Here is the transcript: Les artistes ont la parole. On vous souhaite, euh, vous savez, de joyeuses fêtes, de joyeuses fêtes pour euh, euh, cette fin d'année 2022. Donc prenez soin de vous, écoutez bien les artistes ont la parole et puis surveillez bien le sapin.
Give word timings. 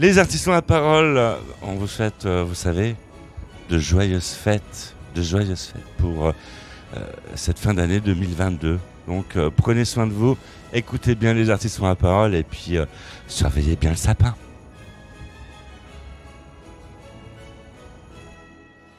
Les 0.00 0.16
artistes 0.16 0.48
ont 0.48 0.52
la 0.52 0.62
parole. 0.62 1.20
On 1.60 1.74
vous 1.74 1.86
souhaite, 1.86 2.24
euh, 2.24 2.42
vous 2.42 2.54
savez, 2.54 2.96
de 3.68 3.78
joyeuses 3.78 4.30
fêtes, 4.30 4.94
de 5.14 5.20
joyeuses 5.20 5.72
fêtes 5.74 5.84
pour 5.98 6.28
euh, 6.28 6.32
euh, 6.96 7.00
cette 7.34 7.58
fin 7.58 7.74
d'année 7.74 8.00
2022. 8.00 8.78
Donc 9.06 9.36
prenez 9.56 9.84
soin 9.84 10.06
de 10.06 10.12
vous, 10.12 10.38
écoutez 10.72 11.14
bien 11.14 11.34
les 11.34 11.50
artistes 11.50 11.80
ont 11.80 11.86
la 11.86 11.96
parole 11.96 12.34
et 12.34 12.44
puis 12.44 12.78
surveillez 13.26 13.76
bien 13.76 13.90
le 13.90 13.96
sapin. 13.96 14.34